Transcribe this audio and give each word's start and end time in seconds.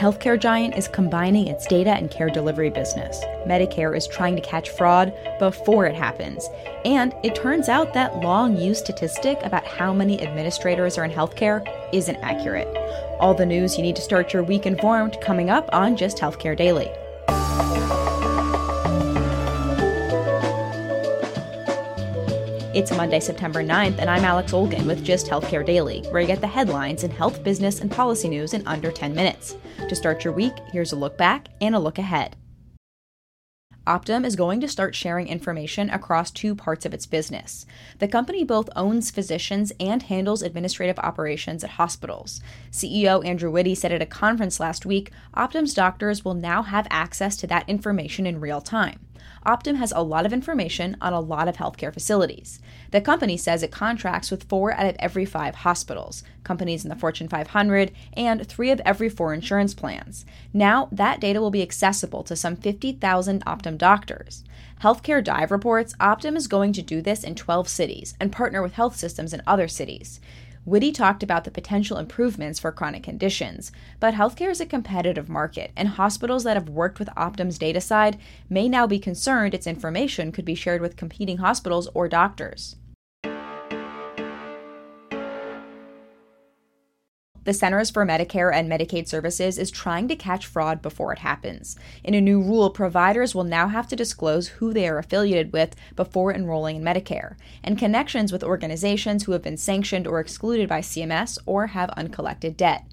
healthcare 0.00 0.40
giant 0.40 0.78
is 0.78 0.88
combining 0.88 1.46
its 1.46 1.66
data 1.66 1.90
and 1.90 2.10
care 2.10 2.30
delivery 2.30 2.70
business. 2.70 3.22
Medicare 3.46 3.94
is 3.94 4.06
trying 4.06 4.34
to 4.34 4.40
catch 4.40 4.70
fraud 4.70 5.12
before 5.38 5.84
it 5.84 5.94
happens. 5.94 6.48
And 6.86 7.14
it 7.22 7.34
turns 7.34 7.68
out 7.68 7.92
that 7.92 8.20
long 8.20 8.56
used 8.56 8.82
statistic 8.82 9.38
about 9.42 9.66
how 9.66 9.92
many 9.92 10.22
administrators 10.22 10.96
are 10.96 11.04
in 11.04 11.10
healthcare 11.10 11.62
isn't 11.92 12.16
accurate. 12.22 12.68
All 13.20 13.34
the 13.34 13.44
news 13.44 13.76
you 13.76 13.82
need 13.82 13.96
to 13.96 14.02
start 14.02 14.32
your 14.32 14.42
week 14.42 14.64
informed 14.64 15.20
coming 15.20 15.50
up 15.50 15.68
on 15.70 15.98
Gist 15.98 16.16
Healthcare 16.16 16.56
Daily. 16.56 16.90
It's 22.80 22.96
Monday, 22.96 23.20
September 23.20 23.62
9th, 23.62 23.98
and 23.98 24.08
I'm 24.08 24.24
Alex 24.24 24.52
Olgin 24.54 24.86
with 24.86 25.04
Gist 25.04 25.26
Healthcare 25.26 25.66
Daily, 25.66 26.00
where 26.08 26.22
you 26.22 26.26
get 26.26 26.40
the 26.40 26.46
headlines 26.46 27.04
in 27.04 27.10
health, 27.10 27.44
business, 27.44 27.80
and 27.80 27.90
policy 27.90 28.26
news 28.26 28.54
in 28.54 28.66
under 28.66 28.90
10 28.90 29.14
minutes. 29.14 29.54
To 29.86 29.94
start 29.94 30.24
your 30.24 30.32
week, 30.32 30.54
here's 30.72 30.92
a 30.92 30.96
look 30.96 31.18
back 31.18 31.48
and 31.60 31.74
a 31.74 31.78
look 31.78 31.98
ahead. 31.98 32.36
Optum 33.86 34.24
is 34.24 34.34
going 34.34 34.62
to 34.62 34.68
start 34.68 34.94
sharing 34.94 35.28
information 35.28 35.90
across 35.90 36.30
two 36.30 36.54
parts 36.54 36.86
of 36.86 36.94
its 36.94 37.04
business. 37.04 37.66
The 37.98 38.08
company 38.08 38.44
both 38.44 38.70
owns 38.74 39.10
physicians 39.10 39.74
and 39.78 40.04
handles 40.04 40.40
administrative 40.40 40.98
operations 41.00 41.62
at 41.62 41.70
hospitals. 41.70 42.40
CEO 42.70 43.22
Andrew 43.26 43.50
Whitty 43.50 43.74
said 43.74 43.92
at 43.92 44.00
a 44.00 44.06
conference 44.06 44.58
last 44.58 44.86
week 44.86 45.10
Optum's 45.36 45.74
doctors 45.74 46.24
will 46.24 46.32
now 46.32 46.62
have 46.62 46.86
access 46.88 47.36
to 47.36 47.46
that 47.48 47.68
information 47.68 48.24
in 48.24 48.40
real 48.40 48.62
time. 48.62 49.00
Optum 49.46 49.76
has 49.76 49.92
a 49.92 50.02
lot 50.02 50.26
of 50.26 50.32
information 50.32 50.96
on 51.00 51.14
a 51.14 51.20
lot 51.20 51.48
of 51.48 51.56
healthcare 51.56 51.92
facilities. 51.92 52.60
The 52.90 53.00
company 53.00 53.38
says 53.38 53.62
it 53.62 53.70
contracts 53.70 54.30
with 54.30 54.44
four 54.44 54.72
out 54.72 54.86
of 54.86 54.96
every 54.98 55.24
five 55.24 55.54
hospitals, 55.56 56.22
companies 56.44 56.84
in 56.84 56.90
the 56.90 56.96
Fortune 56.96 57.28
500, 57.28 57.90
and 58.12 58.46
three 58.46 58.70
of 58.70 58.80
every 58.84 59.08
four 59.08 59.32
insurance 59.32 59.72
plans. 59.72 60.26
Now, 60.52 60.88
that 60.92 61.20
data 61.20 61.40
will 61.40 61.50
be 61.50 61.62
accessible 61.62 62.22
to 62.24 62.36
some 62.36 62.54
50,000 62.54 63.44
Optum 63.46 63.78
doctors. 63.78 64.44
Healthcare 64.82 65.24
Dive 65.24 65.50
reports 65.50 65.94
Optum 66.00 66.36
is 66.36 66.46
going 66.46 66.72
to 66.74 66.82
do 66.82 67.00
this 67.00 67.24
in 67.24 67.34
12 67.34 67.68
cities 67.68 68.14
and 68.20 68.32
partner 68.32 68.62
with 68.62 68.74
health 68.74 68.96
systems 68.96 69.32
in 69.32 69.42
other 69.46 69.68
cities. 69.68 70.20
Whitty 70.66 70.92
talked 70.92 71.22
about 71.22 71.44
the 71.44 71.50
potential 71.50 71.96
improvements 71.96 72.58
for 72.58 72.70
chronic 72.70 73.02
conditions, 73.02 73.72
but 73.98 74.12
healthcare 74.12 74.50
is 74.50 74.60
a 74.60 74.66
competitive 74.66 75.28
market, 75.28 75.70
and 75.74 75.88
hospitals 75.88 76.44
that 76.44 76.56
have 76.56 76.68
worked 76.68 76.98
with 76.98 77.08
Optum's 77.16 77.58
data 77.58 77.80
side 77.80 78.18
may 78.50 78.68
now 78.68 78.86
be 78.86 78.98
concerned 78.98 79.54
its 79.54 79.66
information 79.66 80.32
could 80.32 80.44
be 80.44 80.54
shared 80.54 80.82
with 80.82 80.96
competing 80.96 81.38
hospitals 81.38 81.88
or 81.94 82.08
doctors. 82.08 82.76
The 87.44 87.54
Centers 87.54 87.88
for 87.88 88.04
Medicare 88.04 88.54
and 88.54 88.70
Medicaid 88.70 89.08
Services 89.08 89.56
is 89.56 89.70
trying 89.70 90.08
to 90.08 90.16
catch 90.16 90.44
fraud 90.44 90.82
before 90.82 91.10
it 91.10 91.20
happens. 91.20 91.74
In 92.04 92.12
a 92.12 92.20
new 92.20 92.38
rule, 92.38 92.68
providers 92.68 93.34
will 93.34 93.44
now 93.44 93.68
have 93.68 93.88
to 93.88 93.96
disclose 93.96 94.48
who 94.48 94.74
they 94.74 94.86
are 94.86 94.98
affiliated 94.98 95.50
with 95.50 95.74
before 95.96 96.34
enrolling 96.34 96.76
in 96.76 96.82
Medicare, 96.82 97.36
and 97.64 97.78
connections 97.78 98.30
with 98.30 98.44
organizations 98.44 99.24
who 99.24 99.32
have 99.32 99.40
been 99.40 99.56
sanctioned 99.56 100.06
or 100.06 100.20
excluded 100.20 100.68
by 100.68 100.80
CMS 100.80 101.38
or 101.46 101.68
have 101.68 101.88
uncollected 101.96 102.58
debt. 102.58 102.84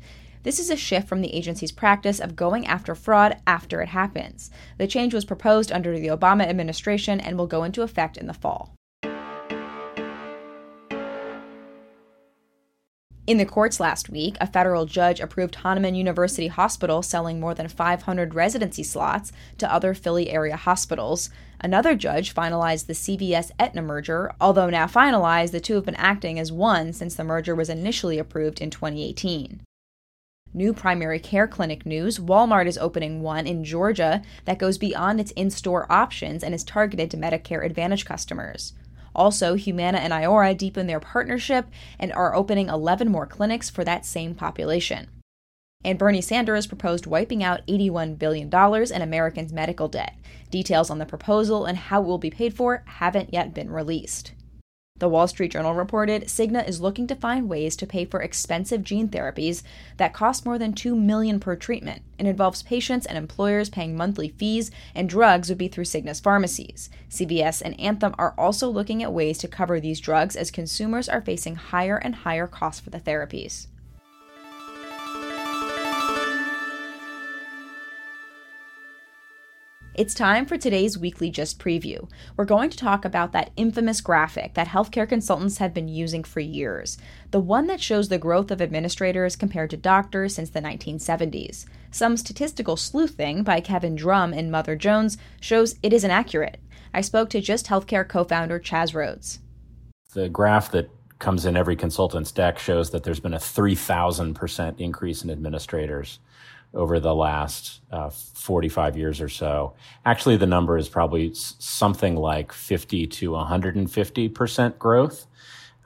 This 0.44 0.59
is 0.59 0.69
a 0.69 0.78
shift 0.78 1.09
from 1.09 1.22
the 1.22 1.34
agency's 1.34 1.74
practice 1.74 2.22
of 2.22 2.38
going 2.38 2.66
after 2.66 2.96
fraud 2.96 3.35
after 3.46 3.81
it 3.81 3.90
happens. 3.90 4.50
The 4.78 4.88
change 4.88 5.14
was 5.14 5.25
proposed 5.25 5.74
under 5.74 6.00
the 6.00 6.08
Obama 6.08 6.47
administration 6.47 7.19
and 7.19 7.38
will 7.38 7.47
go 7.47 7.66
into 7.66 7.81
effect 7.81 8.16
in 8.16 8.28
the 8.28 8.34
fall. 8.34 8.74
In 13.27 13.38
the 13.38 13.45
courts 13.45 13.81
last 13.81 14.09
week, 14.09 14.38
a 14.39 14.47
federal 14.47 14.85
judge 14.85 15.19
approved 15.19 15.55
Hahnemann 15.55 15.95
University 15.95 16.47
Hospital 16.47 17.01
selling 17.01 17.41
more 17.41 17.53
than 17.53 17.67
500 17.67 18.33
residency 18.33 18.83
slots 18.83 19.33
to 19.57 19.71
other 19.71 19.93
Philly 19.93 20.29
area 20.29 20.55
hospitals. 20.55 21.29
Another 21.59 21.93
judge 21.93 22.33
finalized 22.33 22.85
the 22.85 22.93
CVS 22.93 23.51
Aetna 23.59 23.81
merger, 23.81 24.31
although 24.39 24.69
now 24.69 24.87
finalized, 24.87 25.51
the 25.51 25.59
two 25.59 25.75
have 25.75 25.83
been 25.83 25.95
acting 25.95 26.39
as 26.39 26.53
one 26.53 26.93
since 26.93 27.16
the 27.16 27.25
merger 27.25 27.53
was 27.53 27.69
initially 27.69 28.17
approved 28.17 28.61
in 28.61 28.69
2018. 28.69 29.59
New 30.53 30.73
primary 30.73 31.19
care 31.19 31.49
clinic 31.49 31.85
news 31.85 32.19
Walmart 32.19 32.66
is 32.66 32.77
opening 32.77 33.21
one 33.21 33.45
in 33.45 33.66
Georgia 33.66 34.21
that 34.45 34.57
goes 34.57 34.77
beyond 34.77 35.19
its 35.19 35.31
in 35.31 35.49
store 35.49 35.85
options 35.91 36.45
and 36.45 36.55
is 36.55 36.63
targeted 36.63 37.11
to 37.11 37.17
Medicare 37.17 37.66
Advantage 37.66 38.05
customers. 38.05 38.71
Also, 39.17 39.55
Humana 39.55 39.97
and 39.97 40.13
Iora 40.13 40.55
deepen 40.55 40.88
their 40.88 41.00
partnership 41.00 41.66
and 42.00 42.13
are 42.13 42.35
opening 42.35 42.69
11 42.69 43.09
more 43.09 43.25
clinics 43.25 43.69
for 43.69 43.83
that 43.83 44.05
same 44.05 44.35
population. 44.35 45.09
And 45.83 45.97
Bernie 45.97 46.22
Sanders 46.22 46.67
proposed 46.67 47.07
wiping 47.07 47.44
out 47.44 47.66
$81 47.67 48.19
billion 48.19 48.47
in 48.47 49.01
Americans' 49.01 49.51
medical 49.51 49.88
debt. 49.88 50.16
Details 50.51 50.89
on 50.89 51.00
the 51.00 51.05
proposal 51.05 51.66
and 51.66 51.78
how 51.78 52.01
it 52.01 52.05
will 52.05 52.17
be 52.17 52.29
paid 52.29 52.53
for 52.53 52.83
haven't 52.85 53.33
yet 53.33 53.53
been 53.53 53.72
released. 53.72 54.33
The 55.00 55.08
Wall 55.08 55.28
Street 55.28 55.52
Journal 55.52 55.75
reported 55.75 56.24
Cigna 56.24 56.68
is 56.68 56.81
looking 56.81 57.06
to 57.08 57.16
find 57.16 57.47
ways 57.47 57.75
to 57.75 57.85
pay 57.85 58.03
for 58.03 58.19
expensive 58.19 58.84
gene 58.84 59.09
therapies 59.09 59.62
that 59.97 60.13
cost 60.13 60.44
more 60.44 60.58
than 60.58 60.74
2 60.74 60.96
million 60.96 61.40
per 61.40 61.56
treatment 61.56 62.02
and 62.18 62.28
involves 62.28 62.63
patients 62.63 63.06
and 63.06 63.16
employers 63.16 63.69
paying 63.69 63.96
monthly 63.96 64.30
fees 64.30 64.72
and 64.96 65.08
drugs 65.08 65.50
would 65.50 65.58
be 65.59 65.68
through 65.68 65.84
Cigna's 65.84 66.19
pharmacies. 66.19 66.90
CVS 67.12 67.62
and 67.62 67.80
Anthem 67.80 68.16
are 68.18 68.34
also 68.40 68.69
looking 68.69 69.03
at 69.03 69.13
ways 69.13 69.38
to 69.38 69.47
cover 69.47 69.80
these 69.80 70.00
drugs 70.00 70.35
as 70.35 70.50
consumers 70.50 71.08
are 71.08 71.22
facing 71.22 71.56
higher 71.56 71.97
and 71.97 72.16
higher 72.16 72.47
costs 72.47 72.81
for 72.81 72.90
the 72.90 73.00
therapies. 73.00 73.68
It's 79.97 80.13
time 80.13 80.46
for 80.46 80.59
today's 80.59 80.96
weekly 80.96 81.32
Gist 81.32 81.58
Preview. 81.58 82.08
We're 82.35 82.46
going 82.46 82.70
to 82.70 82.78
talk 82.78 83.03
about 83.03 83.32
that 83.32 83.49
infamous 83.55 83.99
graphic 83.99 84.53
that 84.53 84.67
healthcare 84.67 85.09
consultants 85.09 85.58
have 85.58 85.73
been 85.73 85.88
using 85.88 86.23
for 86.23 86.40
years, 86.40 86.99
the 87.32 87.40
one 87.40 87.66
that 87.66 87.82
shows 87.82 88.08
the 88.08 88.20
growth 88.20 88.52
of 88.52 88.61
administrators 88.61 89.35
compared 89.35 89.72
to 89.72 89.78
doctors 89.78 90.35
since 90.35 90.52
the 90.52 90.61
1970s. 90.61 91.66
Some 91.90 92.16
statistical 92.16 92.78
sleuthing 92.78 93.41
by 93.41 93.59
Kevin 93.59 93.96
Drum 93.96 94.35
in 94.35 94.52
Mother 94.52 94.76
Jones 94.76 95.17
shows 95.41 95.78
it 95.82 95.94
isn't 95.94 96.11
accurate. 96.11 96.59
I 96.93 97.02
spoke 97.02 97.32
to 97.32 97.41
Gist 97.41 97.66
Healthcare 97.66 98.08
co 98.08 98.23
founder 98.23 98.59
Chas 98.59 98.93
Roades. 98.93 99.40
The 100.14 100.29
graph 100.29 100.70
that 100.73 100.91
comes 101.17 101.47
in 101.47 101.58
every 101.58 101.76
consultant's 101.76 102.32
deck 102.32 102.59
shows 102.59 102.91
that 102.91 103.02
there's 103.02 103.20
been 103.20 103.34
a 103.34 103.40
3,000% 103.40 104.79
increase 104.79 105.23
in 105.23 105.32
administrators 105.32 106.20
over 106.78 107.00
the 107.02 107.16
last 107.16 107.82
uh, 107.91 108.09
45 108.09 108.97
years 108.97 109.22
or 109.22 109.29
so. 109.29 109.74
Actually, 110.06 110.38
the 110.38 110.47
number 110.47 110.78
is 110.78 110.90
probably 110.90 111.32
something 111.34 112.16
like 112.16 112.53
50 112.53 113.08
to 113.08 113.32
150 113.32 114.29
percent 114.29 114.79
growth. 114.79 115.28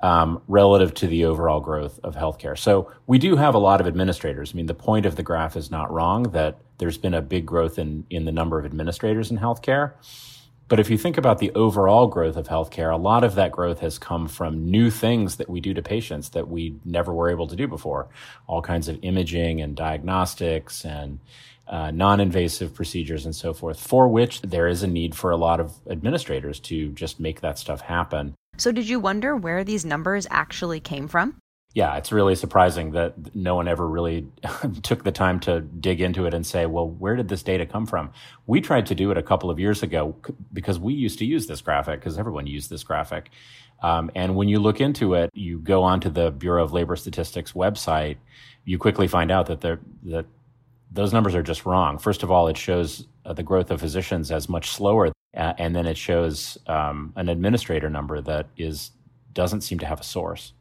um, 0.01 0.41
relative 0.47 0.93
to 0.95 1.07
the 1.07 1.25
overall 1.25 1.59
growth 1.59 1.99
of 2.03 2.15
healthcare. 2.15 2.57
So 2.57 2.91
we 3.07 3.19
do 3.19 3.35
have 3.35 3.53
a 3.55 3.59
lot 3.59 3.81
of 3.81 3.87
administrators. 3.87 4.51
I 4.53 4.55
mean, 4.57 4.65
the 4.65 4.73
point 4.73 5.05
of 5.05 5.15
the 5.15 5.23
graph 5.23 5.55
is 5.55 5.69
not 5.69 5.91
wrong 5.91 6.23
that 6.31 6.57
there's 6.79 6.97
been 6.97 7.13
a 7.13 7.21
big 7.21 7.45
growth 7.45 7.77
in, 7.77 8.05
in 8.09 8.25
the 8.25 8.31
number 8.31 8.57
of 8.59 8.65
administrators 8.65 9.29
in 9.31 9.37
healthcare. 9.37 9.93
But 10.71 10.79
if 10.79 10.89
you 10.89 10.97
think 10.97 11.17
about 11.17 11.39
the 11.39 11.51
overall 11.51 12.07
growth 12.07 12.37
of 12.37 12.47
healthcare, 12.47 12.93
a 12.93 12.97
lot 12.97 13.25
of 13.25 13.35
that 13.35 13.51
growth 13.51 13.81
has 13.81 13.99
come 13.99 14.29
from 14.29 14.71
new 14.71 14.89
things 14.89 15.35
that 15.35 15.49
we 15.49 15.59
do 15.59 15.73
to 15.73 15.81
patients 15.81 16.29
that 16.29 16.47
we 16.47 16.79
never 16.85 17.13
were 17.13 17.29
able 17.29 17.45
to 17.47 17.57
do 17.57 17.67
before. 17.67 18.07
All 18.47 18.61
kinds 18.61 18.87
of 18.87 18.97
imaging 19.01 19.59
and 19.59 19.75
diagnostics 19.75 20.85
and 20.85 21.19
uh, 21.67 21.91
non 21.91 22.21
invasive 22.21 22.73
procedures 22.73 23.25
and 23.25 23.35
so 23.35 23.53
forth, 23.53 23.81
for 23.81 24.07
which 24.07 24.43
there 24.43 24.69
is 24.69 24.81
a 24.81 24.87
need 24.87 25.13
for 25.13 25.31
a 25.31 25.35
lot 25.35 25.59
of 25.59 25.73
administrators 25.89 26.57
to 26.61 26.93
just 26.93 27.19
make 27.19 27.41
that 27.41 27.59
stuff 27.59 27.81
happen. 27.81 28.33
So, 28.55 28.71
did 28.71 28.87
you 28.87 29.01
wonder 29.01 29.35
where 29.35 29.65
these 29.65 29.83
numbers 29.83 30.25
actually 30.29 30.79
came 30.79 31.09
from? 31.09 31.35
Yeah, 31.73 31.95
it's 31.95 32.11
really 32.11 32.35
surprising 32.35 32.91
that 32.91 33.33
no 33.33 33.55
one 33.55 33.67
ever 33.67 33.87
really 33.87 34.27
took 34.83 35.03
the 35.03 35.11
time 35.11 35.39
to 35.41 35.61
dig 35.61 36.01
into 36.01 36.25
it 36.25 36.33
and 36.33 36.45
say, 36.45 36.65
well, 36.65 36.89
where 36.89 37.15
did 37.15 37.29
this 37.29 37.43
data 37.43 37.65
come 37.65 37.85
from? 37.85 38.11
We 38.45 38.59
tried 38.59 38.87
to 38.87 38.95
do 38.95 39.09
it 39.11 39.17
a 39.17 39.23
couple 39.23 39.49
of 39.49 39.57
years 39.57 39.81
ago 39.81 40.15
because 40.51 40.79
we 40.79 40.93
used 40.93 41.19
to 41.19 41.25
use 41.25 41.47
this 41.47 41.61
graphic 41.61 42.01
because 42.01 42.19
everyone 42.19 42.45
used 42.45 42.69
this 42.69 42.83
graphic. 42.83 43.29
Um, 43.81 44.11
and 44.15 44.35
when 44.35 44.49
you 44.49 44.59
look 44.59 44.81
into 44.81 45.13
it, 45.13 45.29
you 45.33 45.59
go 45.59 45.83
onto 45.83 46.09
the 46.09 46.29
Bureau 46.29 46.63
of 46.63 46.73
Labor 46.73 46.95
Statistics 46.95 47.53
website, 47.53 48.17
you 48.65 48.77
quickly 48.77 49.07
find 49.07 49.31
out 49.31 49.47
that 49.47 49.61
that 49.61 50.25
those 50.91 51.13
numbers 51.13 51.33
are 51.35 51.41
just 51.41 51.65
wrong. 51.65 51.97
First 51.97 52.21
of 52.21 52.29
all, 52.29 52.49
it 52.49 52.57
shows 52.57 53.07
uh, 53.25 53.33
the 53.33 53.43
growth 53.43 53.71
of 53.71 53.79
physicians 53.79 54.29
as 54.29 54.49
much 54.49 54.71
slower, 54.71 55.13
uh, 55.35 55.53
and 55.57 55.73
then 55.73 55.87
it 55.87 55.97
shows 55.97 56.57
um, 56.67 57.13
an 57.15 57.29
administrator 57.29 57.89
number 57.89 58.19
that 58.21 58.47
is 58.57 58.91
doesn't 59.33 59.61
seem 59.61 59.79
to 59.79 59.85
have 59.85 60.01
a 60.01 60.03
source. 60.03 60.53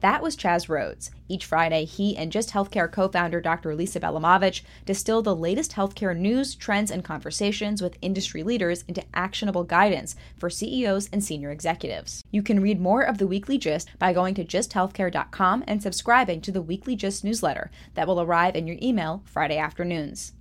That 0.00 0.22
was 0.22 0.34
Chas 0.34 0.66
Roades. 0.68 1.10
Each 1.28 1.44
Friday, 1.44 1.84
he 1.84 2.16
and 2.16 2.32
Gist 2.32 2.50
Healthcare 2.50 2.90
co 2.90 3.08
founder 3.08 3.40
Dr. 3.40 3.74
Lisa 3.74 4.00
Bielamowicz 4.00 4.62
distill 4.86 5.20
the 5.20 5.36
latest 5.36 5.72
healthcare 5.72 6.16
news, 6.16 6.54
trends, 6.54 6.90
and 6.90 7.04
conversations 7.04 7.82
with 7.82 7.98
industry 8.00 8.42
leaders 8.42 8.82
into 8.88 9.04
actionable 9.12 9.62
guidance 9.62 10.16
for 10.38 10.48
CEOs 10.48 11.10
and 11.12 11.22
senior 11.22 11.50
executives. 11.50 12.22
You 12.30 12.42
can 12.42 12.60
read 12.60 12.80
more 12.80 13.02
of 13.02 13.18
the 13.18 13.26
Weekly 13.26 13.58
Gist 13.58 13.90
by 13.98 14.14
going 14.14 14.34
to 14.36 14.44
gisthealthcare.com 14.44 15.64
and 15.66 15.82
subscribing 15.82 16.40
to 16.42 16.52
the 16.52 16.62
Weekly 16.62 16.96
Gist 16.96 17.22
newsletter 17.22 17.70
that 17.94 18.06
will 18.06 18.22
arrive 18.22 18.56
in 18.56 18.66
your 18.66 18.78
email 18.80 19.22
Friday 19.26 19.58
afternoons. 19.58 20.32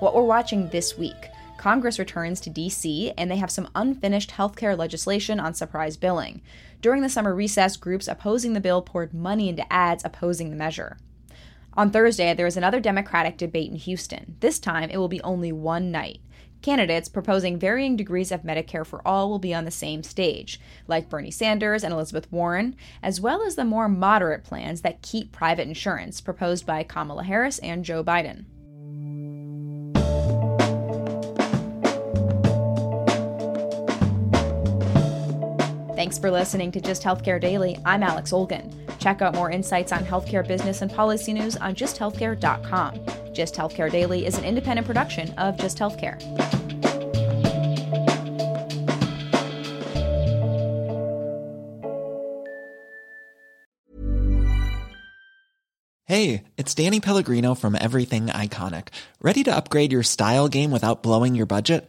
What 0.00 0.16
we're 0.16 0.22
watching 0.22 0.68
this 0.70 0.98
week. 0.98 1.31
Congress 1.62 2.00
returns 2.00 2.40
to 2.40 2.50
D.C., 2.50 3.12
and 3.16 3.30
they 3.30 3.36
have 3.36 3.48
some 3.48 3.68
unfinished 3.76 4.32
healthcare 4.32 4.76
legislation 4.76 5.38
on 5.38 5.54
surprise 5.54 5.96
billing. 5.96 6.42
During 6.80 7.02
the 7.02 7.08
summer 7.08 7.32
recess, 7.32 7.76
groups 7.76 8.08
opposing 8.08 8.52
the 8.52 8.60
bill 8.60 8.82
poured 8.82 9.14
money 9.14 9.48
into 9.48 9.72
ads 9.72 10.04
opposing 10.04 10.50
the 10.50 10.56
measure. 10.56 10.98
On 11.74 11.88
Thursday, 11.88 12.34
there 12.34 12.48
is 12.48 12.56
another 12.56 12.80
Democratic 12.80 13.36
debate 13.36 13.70
in 13.70 13.76
Houston. 13.76 14.34
This 14.40 14.58
time, 14.58 14.90
it 14.90 14.96
will 14.96 15.06
be 15.06 15.22
only 15.22 15.52
one 15.52 15.92
night. 15.92 16.18
Candidates 16.62 17.08
proposing 17.08 17.60
varying 17.60 17.94
degrees 17.94 18.32
of 18.32 18.42
Medicare 18.42 18.84
for 18.84 19.00
all 19.06 19.30
will 19.30 19.38
be 19.38 19.54
on 19.54 19.64
the 19.64 19.70
same 19.70 20.02
stage, 20.02 20.58
like 20.88 21.08
Bernie 21.08 21.30
Sanders 21.30 21.84
and 21.84 21.94
Elizabeth 21.94 22.26
Warren, 22.32 22.74
as 23.04 23.20
well 23.20 23.40
as 23.40 23.54
the 23.54 23.64
more 23.64 23.88
moderate 23.88 24.42
plans 24.42 24.80
that 24.80 25.00
keep 25.00 25.30
private 25.30 25.68
insurance 25.68 26.20
proposed 26.20 26.66
by 26.66 26.82
Kamala 26.82 27.22
Harris 27.22 27.60
and 27.60 27.84
Joe 27.84 28.02
Biden. 28.02 28.46
Thanks 36.02 36.18
for 36.18 36.32
listening 36.32 36.72
to 36.72 36.80
Gist 36.80 37.04
Healthcare 37.04 37.40
Daily. 37.40 37.78
I'm 37.84 38.02
Alex 38.02 38.32
Olgin. 38.32 38.74
Check 38.98 39.22
out 39.22 39.36
more 39.36 39.52
insights 39.52 39.92
on 39.92 40.02
healthcare 40.02 40.44
business 40.44 40.82
and 40.82 40.92
policy 40.92 41.32
news 41.32 41.54
on 41.54 41.76
gisthealthcare.com. 41.76 43.32
Gist 43.32 43.54
Healthcare 43.54 43.88
Daily 43.88 44.26
is 44.26 44.36
an 44.36 44.44
independent 44.44 44.84
production 44.84 45.30
of 45.38 45.56
Gist 45.58 45.78
Healthcare. 45.78 46.20
Hey, 56.06 56.42
it's 56.56 56.74
Danny 56.74 56.98
Pellegrino 56.98 57.54
from 57.54 57.76
Everything 57.80 58.26
Iconic. 58.26 58.88
Ready 59.20 59.44
to 59.44 59.54
upgrade 59.54 59.92
your 59.92 60.02
style 60.02 60.48
game 60.48 60.72
without 60.72 61.04
blowing 61.04 61.36
your 61.36 61.46
budget? 61.46 61.88